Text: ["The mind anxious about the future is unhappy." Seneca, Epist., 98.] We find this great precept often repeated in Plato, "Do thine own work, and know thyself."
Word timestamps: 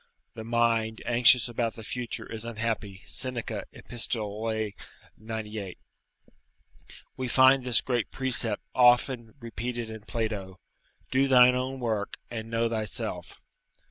["The 0.33 0.43
mind 0.43 1.03
anxious 1.05 1.47
about 1.47 1.75
the 1.75 1.83
future 1.83 2.25
is 2.25 2.43
unhappy." 2.43 3.03
Seneca, 3.05 3.65
Epist., 3.71 4.15
98.] 4.15 5.77
We 7.15 7.27
find 7.27 7.63
this 7.63 7.81
great 7.81 8.09
precept 8.09 8.63
often 8.73 9.35
repeated 9.39 9.91
in 9.91 10.01
Plato, 10.01 10.57
"Do 11.11 11.27
thine 11.27 11.53
own 11.53 11.79
work, 11.79 12.17
and 12.31 12.49
know 12.49 12.67
thyself." 12.67 13.39